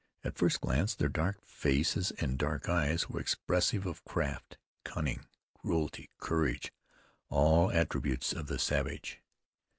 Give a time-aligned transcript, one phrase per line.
[0.23, 5.27] At first glance their dark faces and dark eyes were expressive of craft, cunning,
[5.59, 6.73] cruelty, courage,
[7.29, 9.21] all attributes of the savage.